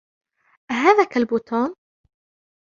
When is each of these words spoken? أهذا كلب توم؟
أهذا 0.71 1.03
كلب 1.03 1.27
توم؟ 1.37 1.75